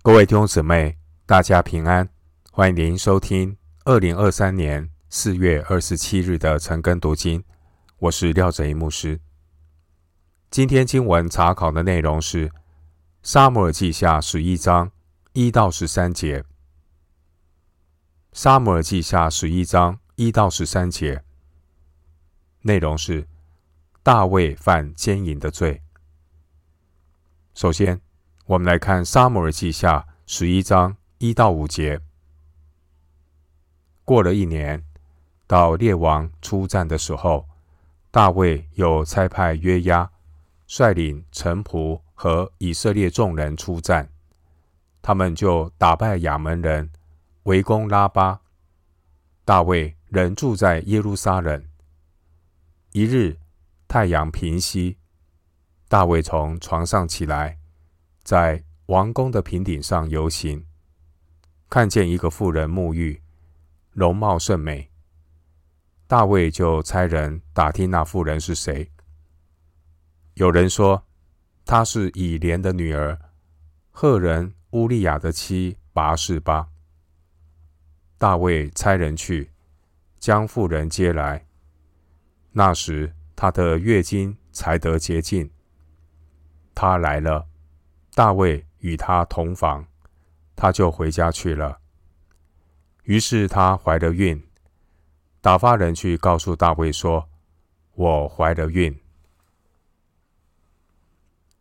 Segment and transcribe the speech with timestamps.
[0.00, 2.08] 各位弟兄姊妹，大家平安！
[2.52, 7.42] 欢迎您收听二零二三年四月二十七日的晨更读经。
[7.98, 9.20] 我是廖哲一牧师。
[10.50, 12.48] 今天经文查考的内容是
[13.24, 14.92] 《撒母耳记下》十一章
[15.32, 16.40] 一到十三节。
[18.32, 21.24] 《撒母耳记下》十一章一到十三节
[22.62, 23.26] 内容是
[24.04, 25.82] 大卫犯奸淫的罪。
[27.52, 28.00] 首先，
[28.48, 32.00] 我们来看《撒母耳记下》十一章一到五节。
[34.06, 34.82] 过了一年，
[35.46, 37.46] 到列王出战的时候，
[38.10, 40.10] 大卫又差派约押
[40.66, 44.08] 率领臣仆和以色列众人出战，
[45.02, 46.90] 他们就打败亚扪人，
[47.42, 48.40] 围攻拉巴。
[49.44, 51.62] 大卫仍住在耶路撒冷。
[52.92, 53.36] 一日，
[53.86, 54.96] 太阳平西，
[55.86, 57.57] 大卫从床上起来。
[58.28, 60.66] 在王宫的平顶上游行，
[61.70, 63.22] 看见一个妇人沐浴，
[63.92, 64.90] 容貌甚美。
[66.06, 68.92] 大卫就差人打听那妇人是谁。
[70.34, 71.06] 有人说
[71.64, 73.18] 她是以莲的女儿，
[73.90, 76.68] 赫人乌利亚的妻拔示巴。
[78.18, 79.50] 大卫差人去
[80.18, 81.46] 将妇人接来。
[82.52, 85.50] 那时她的月经才得洁净。
[86.74, 87.48] 她来了。
[88.18, 89.86] 大卫与他同房，
[90.56, 91.78] 他就回家去了。
[93.04, 94.44] 于是他怀了孕，
[95.40, 97.28] 打发人去告诉大卫说
[97.94, 99.00] ：“我怀了孕。”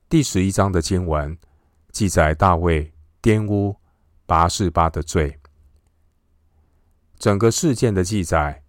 [0.09, 1.37] 第十一章的经文
[1.91, 2.91] 记载大卫
[3.21, 3.75] 玷污
[4.25, 5.39] 拔示巴的罪。
[7.19, 8.63] 整个事件的记载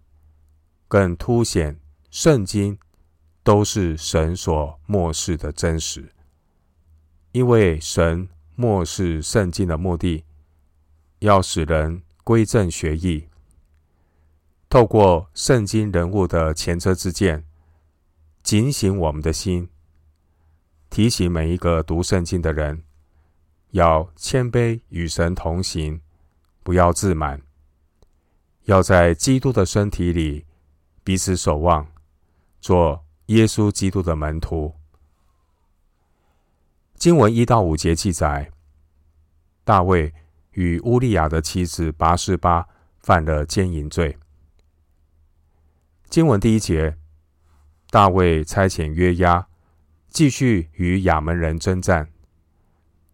[0.87, 1.79] 更凸显
[2.11, 2.77] 圣经
[3.41, 6.13] 都是神所默示的真实。
[7.31, 10.23] 因为神默示圣经的目的，
[11.19, 13.27] 要使人归正学义。
[14.67, 17.43] 透过圣经人物的前车之鉴，
[18.41, 19.69] 警醒我们的心，
[20.89, 22.83] 提醒每一个读圣经的人，
[23.71, 26.01] 要谦卑与神同行，
[26.63, 27.41] 不要自满，
[28.63, 30.45] 要在基督的身体里
[31.03, 31.87] 彼此守望，
[32.59, 34.78] 做耶稣基督的门徒。
[36.99, 38.51] 经文一到五节记载，
[39.63, 40.13] 大卫
[40.51, 42.67] 与乌利亚的妻子拔示巴
[42.99, 44.17] 犯了奸淫罪。
[46.09, 46.97] 经文第一节，
[47.89, 49.47] 大卫差遣约押
[50.09, 52.05] 继续与亚门人征战，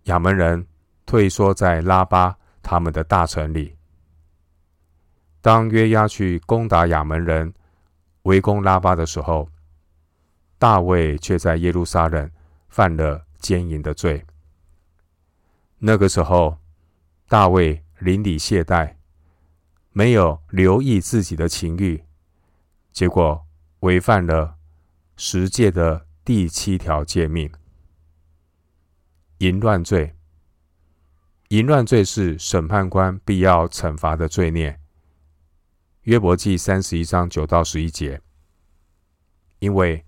[0.06, 0.66] 亚门人
[1.06, 3.76] 退缩在拉巴他们的大城里。
[5.42, 7.54] 当约押去攻打亚门人，
[8.24, 9.48] 围攻拉巴的时候，
[10.58, 12.28] 大卫却在耶路撒冷
[12.68, 13.25] 犯了。
[13.40, 14.26] 奸淫的罪。
[15.80, 16.58] 那个时候，
[17.28, 18.96] 大卫邻里懈怠，
[19.92, 22.04] 没有留意自己的情欲，
[22.92, 23.46] 结果
[23.82, 24.58] 违反了
[25.18, 27.52] 十诫的第七条诫命。
[29.40, 30.16] 淫乱罪，
[31.50, 34.80] 淫乱罪是审判官必要惩罚的罪孽。
[36.04, 38.22] 约伯记三十一章九到十一节，
[39.60, 40.06] 因为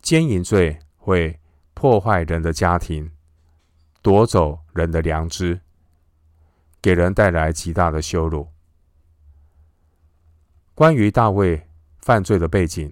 [0.00, 1.38] 奸淫罪会。
[1.84, 3.10] 破坏人的家庭，
[4.00, 5.60] 夺走人的良知，
[6.80, 8.48] 给人带来极大的羞辱。
[10.74, 11.68] 关于大卫
[11.98, 12.90] 犯罪的背景，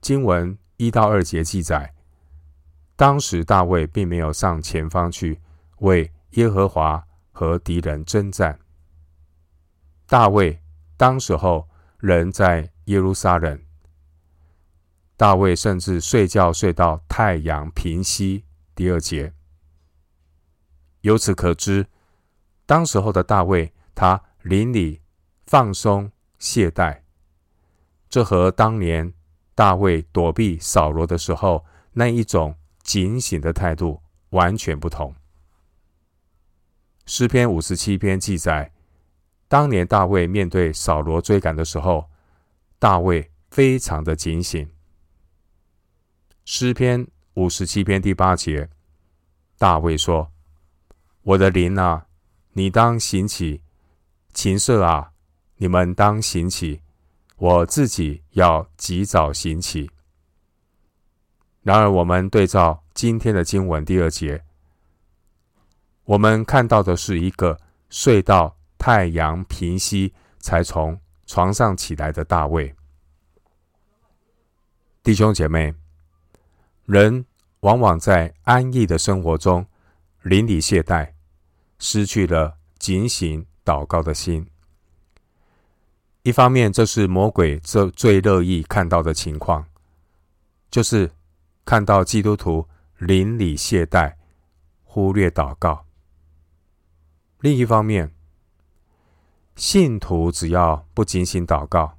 [0.00, 1.92] 经文一到二节记载，
[2.96, 5.38] 当时大卫并没有上前方去
[5.80, 8.58] 为耶和华和敌人征战。
[10.06, 10.58] 大卫
[10.96, 11.68] 当时候
[11.98, 13.67] 人在耶路撒冷。
[15.18, 18.44] 大卫甚至睡觉睡到太阳平西。
[18.76, 19.34] 第二节，
[21.00, 21.84] 由此可知，
[22.64, 25.02] 当时候的大卫，他邻里
[25.44, 27.00] 放松懈怠，
[28.08, 29.12] 这和当年
[29.56, 35.12] 大卫躲避扫罗的时候那一种警醒的态度完全不同。
[37.06, 38.72] 诗篇五十七篇记载，
[39.48, 42.08] 当年大卫面对扫罗追赶的时候，
[42.78, 44.70] 大卫非常的警醒。
[46.50, 48.70] 诗篇五十七篇第八节，
[49.58, 50.32] 大卫说
[51.20, 52.06] ：“我的灵啊，
[52.52, 53.60] 你当醒起；
[54.32, 55.12] 琴瑟啊，
[55.56, 56.80] 你们当醒起。
[57.36, 59.90] 我自己要及早醒起。”
[61.60, 64.42] 然而，我们对照今天的经文第二节，
[66.04, 67.60] 我们看到的是一个
[67.90, 72.74] 睡到太阳平西才从床上起来的大卫。
[75.02, 75.74] 弟兄姐妹。
[76.88, 77.26] 人
[77.60, 79.66] 往往在安逸的生活中
[80.22, 81.12] 邻里懈怠，
[81.78, 84.48] 失去了警醒祷告的心。
[86.22, 89.66] 一方面，这是魔鬼最最乐意看到的情况，
[90.70, 91.12] 就是
[91.66, 94.14] 看到基督徒邻里懈怠、
[94.82, 95.84] 忽略祷告。
[97.40, 98.14] 另一方面，
[99.56, 101.98] 信徒只要不警醒祷告，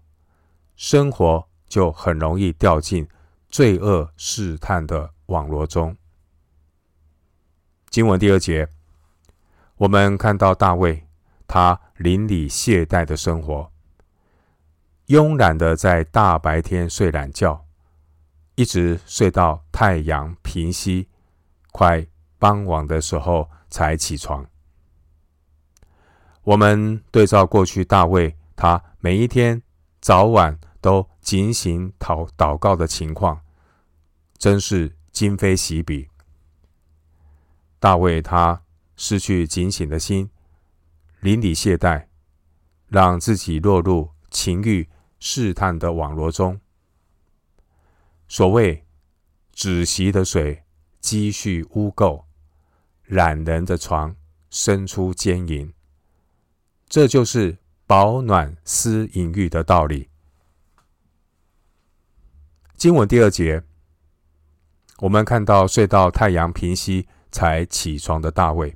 [0.76, 3.08] 生活就很容易掉进
[3.50, 5.96] 罪恶试探的网罗中。
[7.90, 8.69] 经文第二节，
[9.78, 11.07] 我们看到大卫，
[11.48, 13.72] 他邻里懈怠的生活，
[15.07, 17.66] 慵懒的在大白天睡懒觉，
[18.54, 21.07] 一直睡到太阳平息，
[21.72, 22.06] 快
[22.38, 24.45] 傍晚的时候才起床。
[26.44, 29.62] 我们对照过去大卫，他每一天
[30.00, 33.40] 早晚都警醒祷祷告的情况，
[34.40, 36.10] 真是今非昔比。
[37.80, 38.64] 大卫他
[38.96, 40.31] 失去警醒的心，
[41.20, 42.08] 邻里懈怠，
[42.88, 44.90] 让自己落入情欲
[45.20, 46.60] 试探的网罗中。
[48.28, 48.84] 所谓
[49.54, 50.64] 止息的水
[51.00, 52.24] 积蓄污垢，
[53.06, 54.16] 懒人的床
[54.50, 55.72] 生出奸淫，
[56.88, 60.10] 这就是饱暖思淫欲的道理。
[62.80, 63.62] 经文第二节，
[65.00, 67.08] 我们看到睡到太阳平西。
[67.31, 68.76] 才起床的大卫，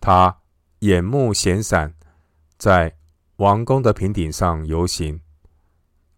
[0.00, 0.38] 他
[0.80, 1.94] 眼目闲散，
[2.58, 2.96] 在
[3.36, 5.20] 王宫的平顶上游行，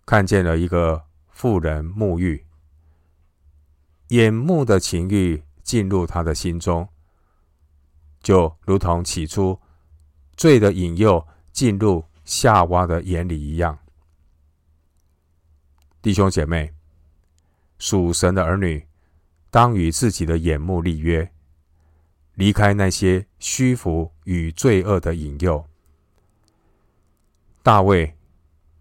[0.06, 2.46] 看见了一个妇人沐浴，
[4.08, 6.88] 眼目的情欲进入他的心中，
[8.22, 9.60] 就如同起初
[10.34, 13.78] 罪的引诱进入夏娃的眼里一样。
[16.08, 16.72] 弟兄姐妹，
[17.78, 18.88] 属神的儿女。
[19.50, 21.30] 当与自己的眼目立约，
[22.32, 25.62] 离开那些虚浮与罪恶的引诱。
[27.62, 28.16] 大卫，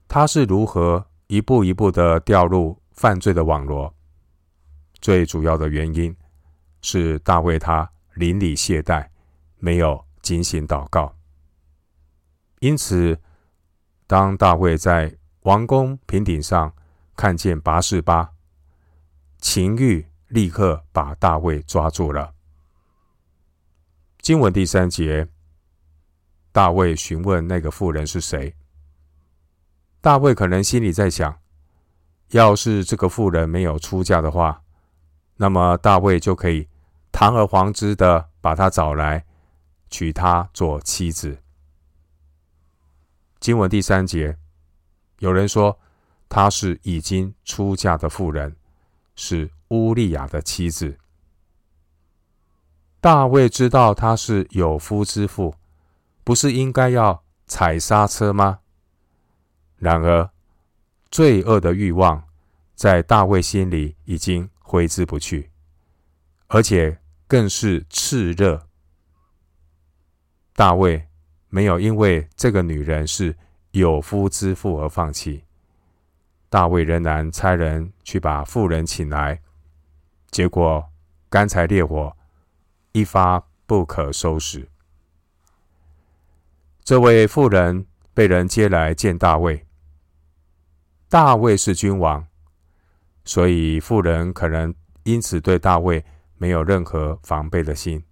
[0.08, 3.94] 他是如何一步一步的掉入犯罪的网罗？
[5.02, 6.16] 最主要的原因
[6.82, 9.06] 是大卫他邻里懈怠，
[9.58, 11.14] 没有警醒祷告。
[12.60, 13.20] 因此，
[14.08, 16.74] 当大卫在王宫平顶上
[17.18, 18.32] 看见拔示巴，
[19.40, 20.08] 情欲。
[20.28, 22.34] 立刻把大卫抓住了。
[24.20, 25.30] 经文第三节，
[26.52, 28.54] 大卫询问那个妇人是谁。
[30.02, 31.40] 大卫可能心里在想：
[32.32, 34.64] 要是这个妇人没有出嫁的话，
[35.38, 36.68] 那么大卫就可以
[37.14, 39.26] 堂而皇之的把她找来，
[39.90, 41.42] 娶她做妻子。
[43.40, 44.38] 经文第三节，
[45.20, 45.80] 有人说
[46.30, 48.56] 她是已经出嫁的妇人，
[49.16, 49.52] 是。
[49.70, 50.98] 乌利亚的妻子，
[53.02, 55.54] 大卫知道她是有夫之妇，
[56.24, 58.60] 不是应该要踩刹车吗？
[59.76, 60.30] 然而，
[61.12, 62.30] 罪恶的欲望
[62.76, 65.52] 在大卫心里已经挥之不去，
[66.48, 66.98] 而且
[67.28, 68.70] 更是炽热。
[70.54, 71.10] 大卫
[71.50, 73.36] 没有因为这个女人是
[73.72, 75.44] 有夫之妇而放弃，
[76.50, 79.42] 大卫仍然差人去把妇人请来。
[80.32, 80.90] 结果，
[81.30, 82.16] 干柴烈火，
[82.92, 84.70] 一发不可收拾。
[86.84, 89.66] 这位妇人被人接来见大卫。
[91.10, 92.26] 大卫是君王，
[93.24, 94.74] 所以妇人可能
[95.04, 96.04] 因此对大卫
[96.38, 98.04] 没有任何防备的心，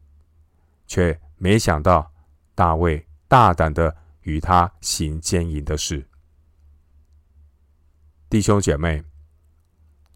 [0.88, 2.12] 却没想到
[2.54, 6.08] 大卫大胆的与他行奸淫的事。
[8.36, 9.02] 弟兄姐妹。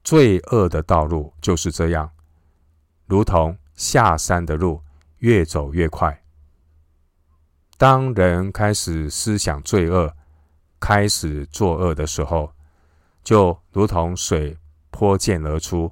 [0.04, 2.12] 罪恶的道路就是这样，
[3.06, 4.84] 如同下山的路，
[5.20, 6.22] 越走越快。
[7.78, 10.14] 当人开始思想罪恶，
[10.82, 12.52] 开始作恶的时候，
[13.24, 14.58] 就如同水
[14.92, 15.90] 泼溅而出，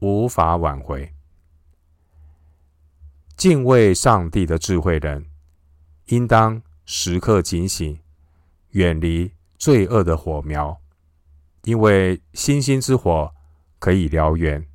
[0.00, 1.14] 无法挽回。
[3.36, 5.26] 敬畏上帝的智慧人，
[6.06, 8.00] 应当时刻警醒，
[8.70, 10.81] 远离罪恶的火苗。
[11.64, 13.32] 因为星星之火
[13.78, 14.66] 可以燎原，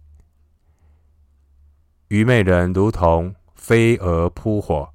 [2.08, 4.90] 愚昧人如同飞蛾扑火，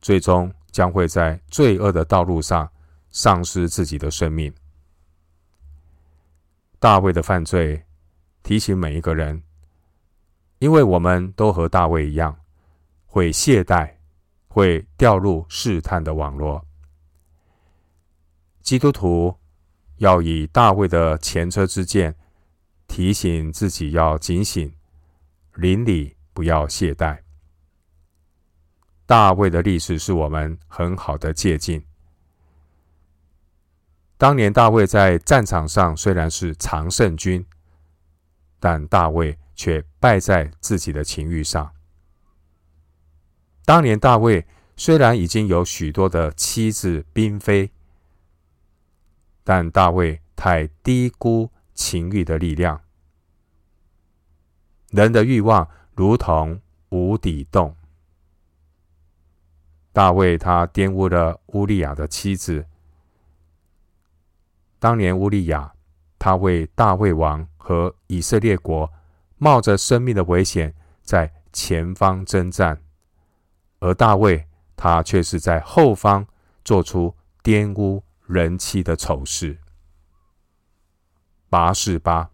[0.00, 2.68] 最终将会在罪恶的道路上
[3.10, 4.52] 丧失自己的生命。
[6.80, 7.84] 大卫的犯罪
[8.42, 9.40] 提醒每一个人，
[10.58, 12.36] 因为我们都和大卫一样，
[13.06, 13.88] 会懈怠，
[14.48, 16.66] 会掉入试探的网络。
[18.60, 19.41] 基督徒。
[20.02, 22.16] 要以大卫的前车之鉴，
[22.88, 24.74] 提醒自己要警醒，
[25.54, 27.20] 邻里不要懈怠。
[29.06, 31.84] 大卫的历史是我们很好的借鉴。
[34.18, 37.46] 当年大卫在战场上虽然是常胜军，
[38.58, 41.72] 但大卫却败在自己的情欲上。
[43.64, 44.44] 当年大卫
[44.76, 47.70] 虽然已经有许多的妻子嫔妃，
[49.44, 52.80] 但大卫太低估情欲的力量。
[54.90, 57.74] 人的欲望如同无底洞。
[59.92, 62.64] 大卫他玷污了乌利亚的妻子。
[64.78, 65.72] 当年乌利亚，
[66.18, 68.90] 他为大卫王和以色列国
[69.36, 72.82] 冒着生命的危险在前方征战，
[73.80, 74.46] 而大卫
[74.76, 76.26] 他却是在后方
[76.64, 79.58] 做出玷污人妻的丑事。
[81.48, 82.30] 拔示巴，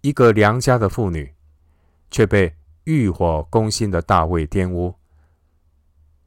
[0.00, 1.34] 一个良家的妇女，
[2.10, 4.94] 却被欲火攻心的大卫玷污。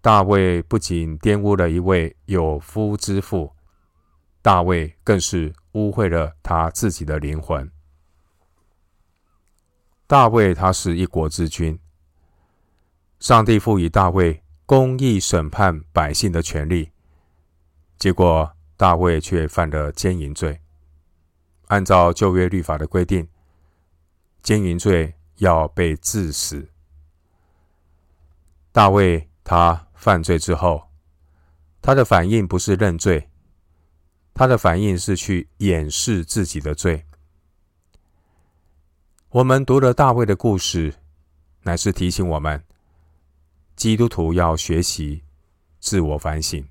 [0.02, 3.54] 大卫不仅玷污了一位有夫之妇。
[4.42, 7.70] 大卫更是污秽了他自己的灵魂。
[10.08, 11.78] 大卫他是一国之君，
[13.20, 16.94] 上帝赋予大卫公义审判百姓的权利，
[17.98, 20.62] 结果大卫却犯了奸淫罪。
[21.68, 23.28] 按照旧约律法的规定，
[24.42, 26.66] 奸淫罪要被致死。
[28.72, 30.90] 大卫他犯罪之后，
[31.82, 33.30] 他的反应不是认罪。
[34.34, 37.06] 他的反应是去掩饰自己的罪。
[39.32, 40.96] 我们读了大卫的故事，
[41.64, 42.64] 乃是提醒我们，
[43.76, 45.26] 基督徒要学习
[45.82, 46.66] 自我反省。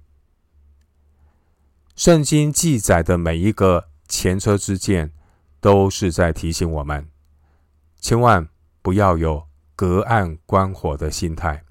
[1.99, 5.13] 圣经记载的每一个前车之鉴，
[5.59, 7.09] 都是在提醒我们，
[8.01, 8.49] 千万
[8.83, 11.65] 不要有隔岸观火的心态。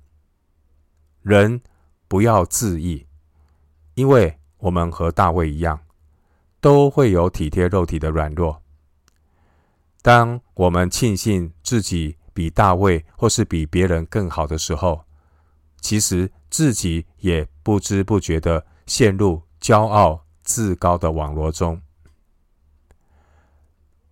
[1.22, 1.62] 人
[2.10, 3.08] 不要自义，
[3.94, 5.80] 因为我们和大卫一样。
[6.60, 8.62] 都会有体贴肉体的软弱。
[10.02, 15.06] 当我们庆幸自己比大卫或是比别人更好的时候，
[15.80, 21.82] 其实自己也不知不觉的陷入骄傲自高的网罗中。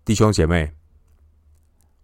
[0.04, 0.74] 弟兄姐妹，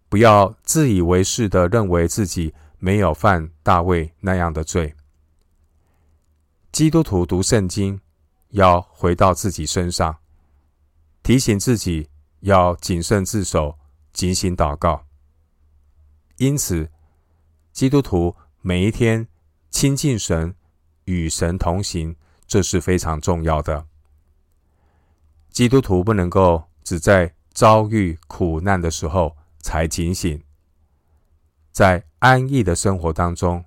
[0.08, 4.96] 不要自以为是的认为自己没有犯大卫那样的罪。
[6.72, 8.00] 基督徒读圣经，
[8.52, 10.20] 要回到自己身上。
[11.22, 13.78] 提醒自己要谨慎自守，
[14.14, 15.06] 警醒祷告。
[16.38, 16.90] 因此，
[17.74, 19.28] 基督徒每一天
[19.70, 20.56] 亲近神，
[21.04, 22.16] 与神同行，
[22.52, 23.88] 这是非常重要的。
[25.52, 30.44] 基督徒不能够只在遭遇苦难的时候才警醒，
[31.72, 33.64] 在安逸的生活当中，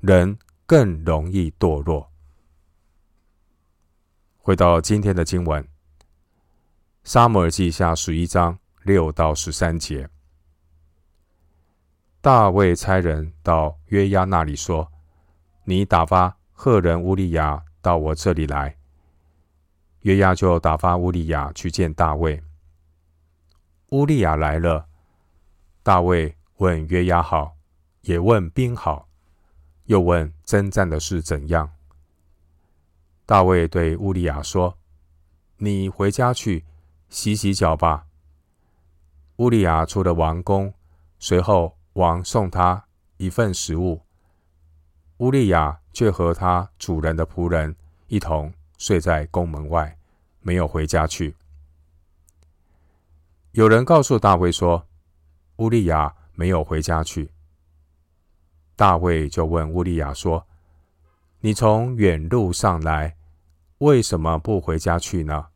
[0.00, 2.12] 人更容易堕落。
[4.36, 5.66] 回到今天的经文。
[7.02, 10.06] 撒母耳记下十一章六到十三节，
[12.20, 14.92] 大卫差人到约押那里说
[15.64, 18.76] ：“你打发赫人乌利亚到我这里来。”
[20.02, 22.42] 约押就打发乌利亚去见大卫。
[23.90, 24.86] 乌利亚来了，
[25.82, 27.56] 大卫问约押好，
[28.02, 29.08] 也问兵好，
[29.84, 31.70] 又问征战的事怎样。
[33.26, 34.78] 大卫对乌利亚说
[35.58, 36.64] ：“你回家去。”
[37.10, 38.06] 洗洗脚吧。
[39.38, 40.72] 乌利亚出了王宫，
[41.18, 42.84] 随后王送他
[43.16, 44.02] 一份食物。
[45.16, 47.74] 乌利亚却和他主人的仆人
[48.08, 49.96] 一同睡在宫门外，
[50.40, 51.34] 没有回家去。
[53.52, 54.86] 有人告诉大卫说，
[55.56, 57.30] 乌利亚没有回家去。
[58.76, 60.46] 大卫就问乌利亚说
[61.40, 63.16] ：“你从远路上来，
[63.78, 65.48] 为什么不回家去呢？”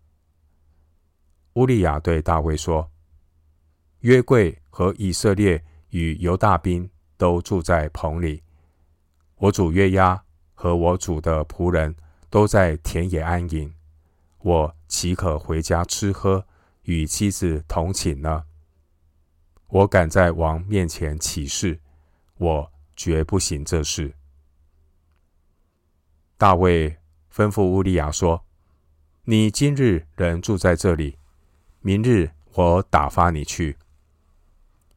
[1.54, 2.90] 乌利亚对大卫说
[4.00, 8.42] ：“约柜和以色列与犹大兵都住在棚里，
[9.36, 10.24] 我主约押
[10.54, 11.94] 和我主的仆人
[12.30, 13.74] 都在田野安营，
[14.38, 16.46] 我岂可回家吃喝，
[16.82, 18.44] 与妻子同寝呢？
[19.68, 21.80] 我敢在王面前起誓，
[22.36, 24.14] 我绝不行这事。”
[26.38, 26.98] 大卫
[27.32, 28.44] 吩咐乌利亚说
[29.24, 31.18] ：“你今日仍住在这里。”
[31.80, 33.76] 明日我打发你去。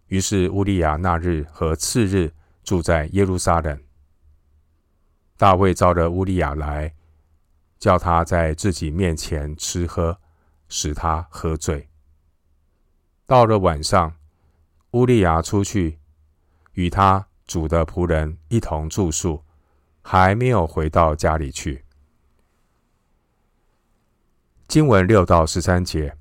[0.08, 3.82] 于是乌利亚那日和次日住在耶路撒冷。
[5.38, 6.94] 大卫召了乌利亚来，
[7.78, 10.20] 叫他在自己面前吃喝，
[10.68, 11.88] 使他喝醉。
[13.28, 14.16] 到了晚上，
[14.92, 16.00] 乌利亚出去，
[16.74, 19.44] 与他主的仆人一同住宿，
[20.02, 21.86] 还没有回到家里去。
[24.68, 26.18] 经文六到十三节，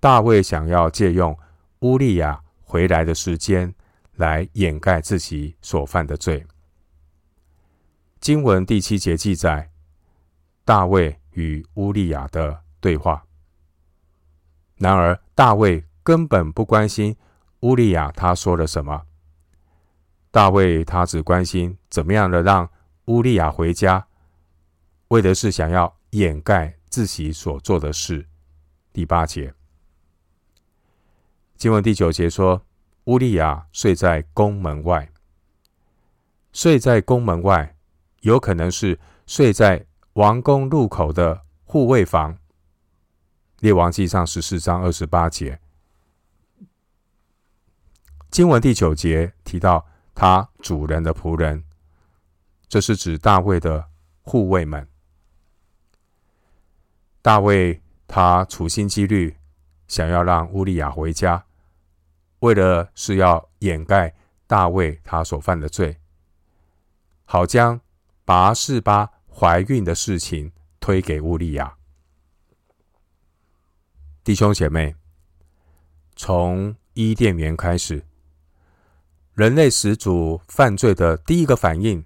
[0.00, 1.38] 大卫想要借用
[1.80, 3.72] 乌利亚回来的时间
[4.16, 6.44] 来掩盖自己所犯的罪。
[8.20, 9.70] 经文第七节记载，
[10.62, 13.24] 大卫与乌利亚的对话。
[14.76, 17.16] 然而，大卫根本不关心
[17.60, 19.06] 乌利亚他说了什么。
[20.30, 22.68] 大卫他只关心怎么样的让
[23.06, 24.06] 乌利亚回家，
[25.08, 28.28] 为的是想要掩盖自己所做的事。
[28.92, 29.54] 第八节，
[31.56, 32.66] 经文第九节说，
[33.04, 35.10] 乌利亚睡在宫门外，
[36.52, 37.74] 睡在宫门外。
[38.20, 42.38] 有可能是睡在王宫入口的护卫房。
[43.60, 45.60] 列王记上十四章二十八节，
[48.30, 51.64] 经文第九节提到他主人的仆人，
[52.68, 53.88] 这是指大卫的
[54.22, 54.88] 护卫们。
[57.20, 59.36] 大卫他处心积虑
[59.86, 61.44] 想要让乌利亚回家，
[62.38, 64.14] 为了是要掩盖
[64.46, 65.98] 大卫他所犯的罪，
[67.24, 67.78] 好将。
[68.30, 71.76] 拔示巴怀孕的事情推给乌利亚。
[74.22, 74.94] 弟兄姐妹，
[76.14, 78.06] 从伊甸园开始，
[79.34, 82.04] 人类始祖犯罪的第一个反应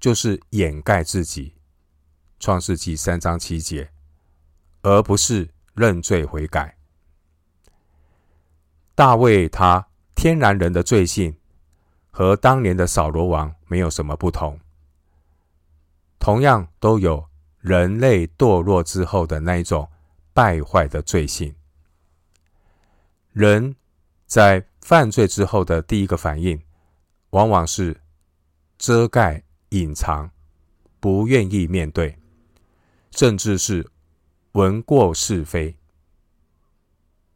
[0.00, 1.50] 就是掩盖自己，
[2.40, 3.92] 《创世纪》三章七节，
[4.80, 6.76] 而不是认罪悔改。
[8.96, 11.36] 大卫他天然人的罪性
[12.10, 14.58] 和当年的扫罗王没有什么不同。
[16.22, 19.90] 同样都有人类堕落之后的那一种
[20.32, 21.52] 败坏的罪性。
[23.32, 23.74] 人
[24.24, 26.62] 在犯罪之后的第一个反应，
[27.30, 28.00] 往往是
[28.78, 30.30] 遮盖、隐藏，
[31.00, 32.16] 不愿意面对，
[33.10, 33.90] 甚至是
[34.52, 35.76] 闻过是非。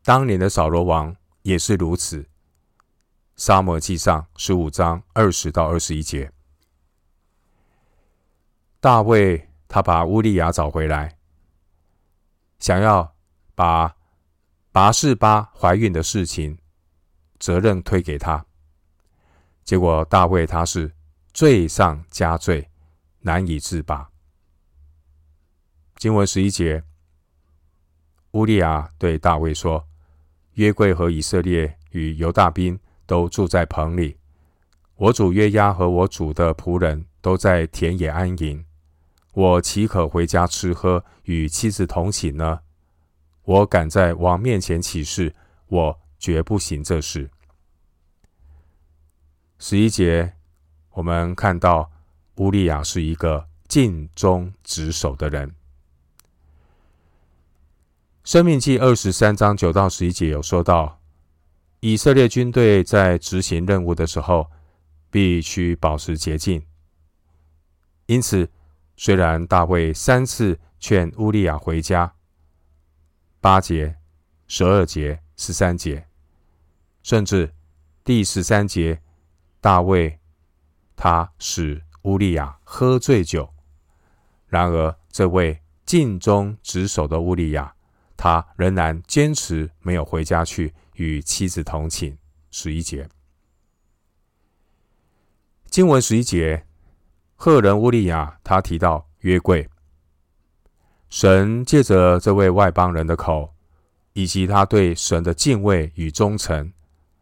[0.05, 2.25] 当年的扫罗王也是如此。
[3.35, 6.31] 沙漠记上十五章二十到二十一节。
[8.87, 11.19] 大卫他把乌利亚找回来，
[12.61, 13.17] 想要
[13.53, 13.97] 把
[14.71, 16.57] 拔士巴怀孕的事情
[17.41, 18.47] 责任推给他，
[19.65, 20.95] 结果大卫他是
[21.33, 22.71] 罪上加罪，
[23.19, 24.09] 难以自拔。
[25.97, 26.81] 经文十一节，
[28.35, 29.85] 乌利亚对大卫说
[30.55, 34.17] ：“约柜和以色列与犹大兵都住在棚里，
[34.95, 38.65] 我主约押和我主的仆人都在田野安营。”
[39.37, 42.61] 我岂可回家吃喝，与妻子同寝呢？
[43.43, 45.35] 我敢在王面前起誓，
[45.67, 47.29] 我绝不行这事。
[49.59, 50.33] 十一节，
[50.93, 51.93] 我们看到
[52.37, 55.55] 乌利亚是一个尽忠职守的人。
[58.25, 60.99] 生命记二十三章九到十一节有说到，
[61.81, 64.51] 以色列军队在执行任务的时候，
[65.11, 66.65] 必须保持洁净，
[68.07, 68.49] 因此。
[68.97, 72.15] 虽然大卫三次劝乌利亚回家，
[73.41, 73.97] 八节、
[74.47, 76.07] 十二节、十三节，
[77.03, 77.55] 甚至
[78.03, 79.03] 第十三节，
[79.61, 80.19] 大卫
[80.97, 83.53] 他使乌利亚喝醉酒。
[84.49, 87.75] 然而，这位尽忠职守的乌利亚，
[88.17, 92.17] 他仍然坚持没有回家去与妻子同寝。
[92.51, 93.09] 十一节，
[95.69, 96.66] 经文十一节。
[97.39, 99.69] 赫人乌利亚，他提到约柜，
[101.11, 103.55] 神借着这位外邦人的口，
[104.15, 106.73] 以及他对神的敬畏与忠诚，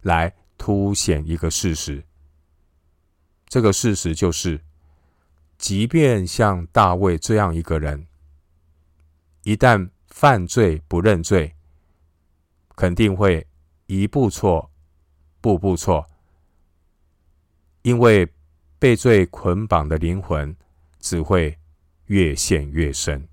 [0.03, 2.05] 来凸显一个事实。
[3.49, 4.61] 这个事实就是，
[5.59, 8.07] 即便像大卫这样一个人，
[9.43, 11.57] 一旦犯罪不认罪，
[12.77, 13.45] 肯定会
[13.87, 14.71] 一步错，
[15.41, 16.07] 步步错，
[17.83, 18.31] 因为。
[18.79, 20.55] 被罪捆绑的灵魂
[21.01, 21.59] 只会
[22.07, 23.29] 越陷越深。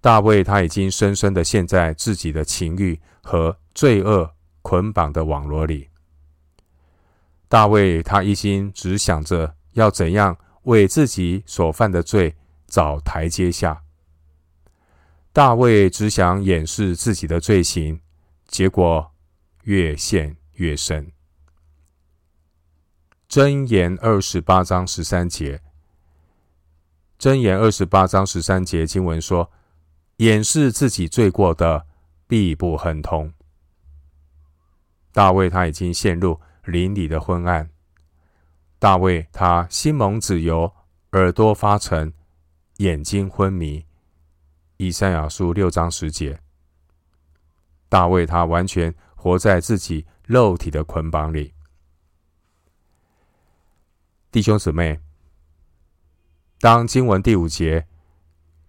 [0.00, 5.88] 大卫他已经深深的陷在自己的情欲和罪恶捆绑的网罗里。
[7.48, 12.34] 大卫他一心只想着要怎样为自己所犯的罪
[12.66, 13.82] 找台阶下。
[15.32, 18.00] 大卫只想掩饰自己的罪行，
[18.48, 19.12] 结果
[19.64, 21.12] 越陷越深。
[23.30, 25.62] 箴言二十八章十三节，
[27.16, 29.52] 箴言二十八章十三节经文说
[30.18, 31.86] ：“掩饰自己罪过的，
[32.26, 33.32] 必不亨通。”
[35.14, 37.70] 大卫他已经陷入灵里的昏暗，
[38.80, 40.74] 大卫他心蒙子油，
[41.12, 42.12] 耳朵发沉，
[42.78, 43.86] 眼睛昏迷。
[44.78, 46.40] 以赛亚书六章十节，
[47.88, 51.54] 大卫他完全活在自己肉体的捆绑里。
[54.32, 55.00] 弟兄姊妹，
[56.60, 57.88] 当经文第五节，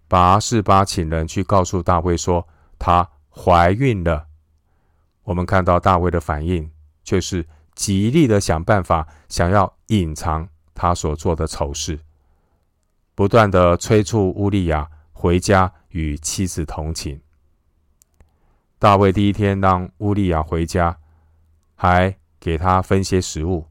[0.08, 2.48] 拔示巴请人去告诉大卫说
[2.80, 4.26] 她怀孕了，
[5.22, 6.68] 我们看到大卫的反应
[7.04, 7.46] 却是
[7.76, 12.00] 极力的想办法，想要隐藏他所做的丑事，
[13.14, 17.20] 不断的催促乌利亚回家与妻子同寝。
[18.80, 20.98] 大卫第一天让乌利亚回家，
[21.76, 23.68] 还给他分些食物。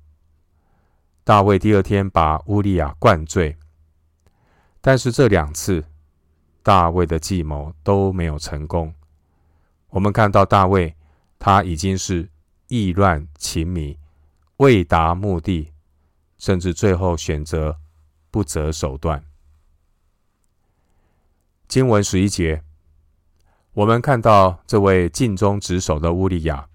[1.31, 3.55] 大卫第二天把乌利亚灌醉，
[4.81, 5.81] 但是这两次
[6.61, 8.93] 大卫的计谋都没有成功。
[9.91, 10.93] 我们看到大卫
[11.39, 12.29] 他已经是
[12.67, 13.97] 意乱情迷，
[14.57, 15.71] 未达目的，
[16.37, 17.77] 甚至最后选择
[18.29, 19.23] 不择手段。
[21.69, 22.61] 经文十一节，
[23.71, 26.67] 我们看到这位尽忠职守的乌利亚，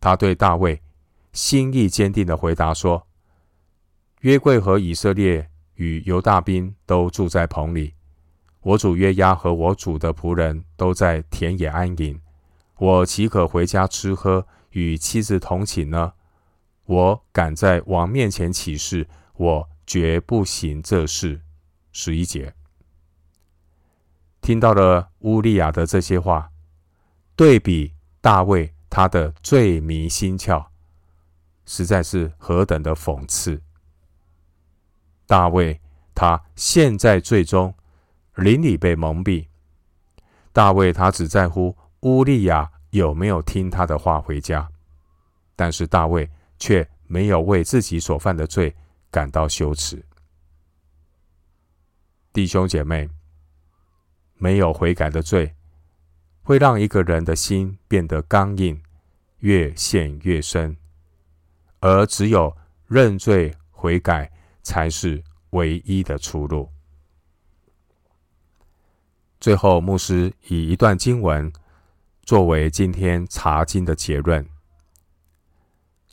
[0.00, 0.80] 他对大卫
[1.34, 3.06] 心意坚定的回答说。
[4.22, 7.94] 约柜和以色列与犹大兵都住在棚里，
[8.60, 12.20] 我主约押和我主的仆人都在田野安营。
[12.76, 16.12] 我岂可回家吃喝，与妻子同寝呢？
[16.84, 21.40] 我敢在王面前起誓，我绝不行这事。
[21.90, 22.54] 十一节，
[24.40, 26.52] 听到了乌利亚的这些话，
[27.34, 30.66] 对比大卫他的罪迷心窍，
[31.66, 33.60] 实在是何等的讽刺。
[35.26, 35.80] 大卫，
[36.14, 37.74] 他现在最终
[38.34, 39.46] 邻里被蒙蔽。
[40.52, 44.68] 大卫他只在乎乌利亚有没有听他的话回家，
[45.56, 48.74] 但是大卫却没有为自己所犯的罪
[49.10, 50.04] 感到羞耻。
[52.32, 53.08] 弟兄姐妹，
[54.34, 55.54] 没有悔改的罪，
[56.42, 58.82] 会让一个人的心变得刚硬，
[59.38, 60.76] 越陷越深，
[61.80, 62.54] 而只有
[62.86, 64.30] 认罪悔改。
[64.62, 66.70] 才是唯一的出路。
[69.40, 71.52] 最后，牧师以一段经文
[72.22, 74.48] 作为今天查经的结论：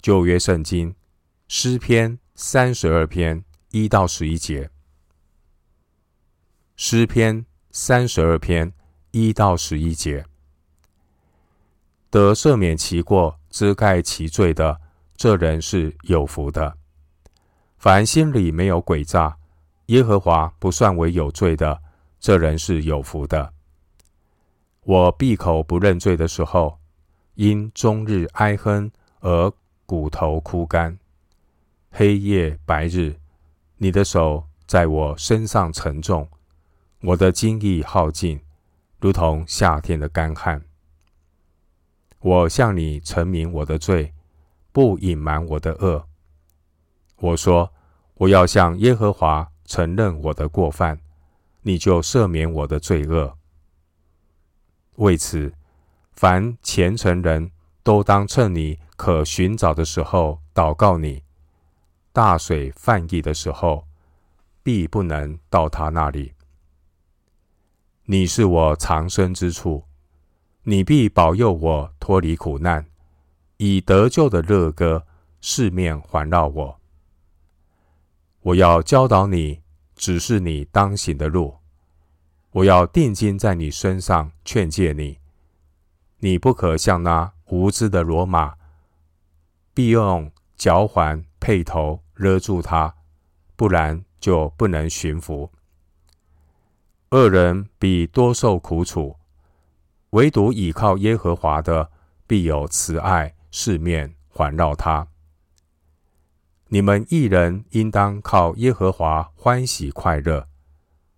[0.01, 0.95] 旧约圣经
[1.47, 4.71] 诗篇三十二篇一到十一节。
[6.75, 8.73] 诗篇三十二篇
[9.11, 10.25] 一到十一节，
[12.09, 14.81] 得赦免其过、遮盖其罪的，
[15.15, 16.78] 这人是有福的。
[17.79, 19.37] 凡心里没有诡诈，
[19.85, 21.81] 耶和华不算为有罪的，
[22.19, 23.53] 这人是有福的。
[24.83, 26.77] 我闭口不认罪的时候，
[27.35, 29.49] 因终日哀哼而
[29.85, 30.99] 骨头枯干，
[31.89, 33.15] 黑夜白日，
[33.77, 36.27] 你的手在我身上沉重，
[37.03, 38.41] 我的精意耗尽，
[38.99, 40.61] 如同夏天的干旱。
[42.19, 44.13] 我向你陈明我的罪，
[44.73, 46.05] 不隐瞒我的恶。
[47.19, 47.71] 我说
[48.15, 50.99] ：“我要向耶和华承认我的过犯，
[51.61, 53.37] 你就赦免我的罪恶。”
[54.95, 55.53] 为此，
[56.13, 57.51] 凡虔诚人
[57.83, 61.23] 都当趁你可寻找的时候祷告你。
[62.11, 63.85] 大水泛溢的时候，
[64.63, 66.33] 必不能到他那里。
[68.05, 69.83] 你是我藏身之处，
[70.63, 72.85] 你必保佑我脱离苦难，
[73.57, 75.05] 以得救的乐歌
[75.41, 76.78] 四面环绕我。
[78.41, 79.61] 我要教导你，
[79.95, 81.57] 指示你当行的路。
[82.51, 85.19] 我要定睛在你身上，劝诫你。
[86.19, 88.55] 你不可像那无知的骡马，
[89.73, 92.95] 必用脚环配头勒住它，
[93.55, 95.51] 不然就不能驯服。
[97.11, 99.17] 恶人必多受苦楚，
[100.11, 101.91] 唯独倚靠耶和华的，
[102.25, 105.07] 必有慈爱四面环绕他。
[106.71, 110.47] 你们一人应当靠耶和华欢喜快乐，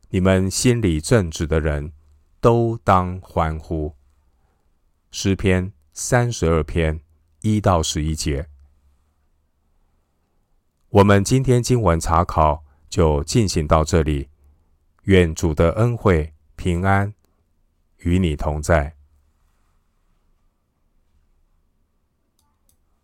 [0.09, 1.91] 你们心里正直的人
[2.39, 3.93] 都当欢呼。
[5.11, 7.01] 诗篇三十二篇
[7.41, 8.47] 一到十一节。
[10.87, 14.29] 我们今天经文查考就进行到这里，
[15.03, 17.13] 愿主的恩惠平安
[17.97, 18.95] 与你同在。